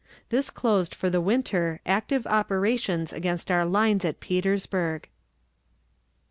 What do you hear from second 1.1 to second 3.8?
the winter active operations against our